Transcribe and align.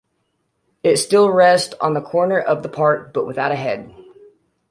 It 0.81 0.97
still 0.97 1.29
rest 1.29 1.75
on 1.79 1.93
the 1.93 2.01
corner 2.01 2.39
of 2.39 2.63
the 2.63 2.69
park, 2.69 3.13
but 3.13 3.27
without 3.27 3.51
a 3.51 3.55
head. 3.55 3.93